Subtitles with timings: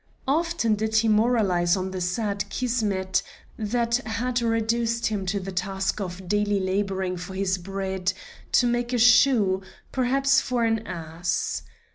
[0.27, 3.21] Often did he moralize on the sad Kismet
[3.55, 8.11] that had reduced him to the task of daily laboring for his bread
[8.53, 9.61] to make a shoe,
[9.91, 11.61] perhaps for an ass.